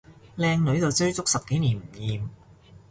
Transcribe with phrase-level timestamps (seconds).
[0.35, 2.27] 靚女就追足十幾年唔厭